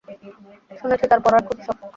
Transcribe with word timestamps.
শুনেছি 0.79 1.05
তার 1.07 1.19
পড়ার 1.23 1.41
খুব 1.47 1.57
শখ। 1.65 1.77